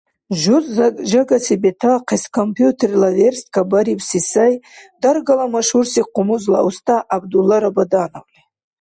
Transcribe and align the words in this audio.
Жуз 0.41 0.65
жагаси 1.11 1.55
бетаахъес 1.63 2.23
компьютерла 2.37 3.09
верстка 3.17 3.61
барибси 3.71 4.19
сай 4.31 4.53
даргала 5.01 5.45
машгьурси 5.53 6.01
къумузла 6.13 6.59
уста 6.69 6.95
ГӀябдулла 7.09 7.57
Рабадановли. 7.63 8.41